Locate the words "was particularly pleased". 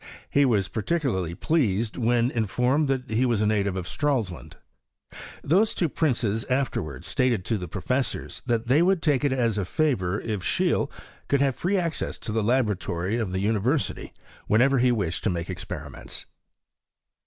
0.45-1.95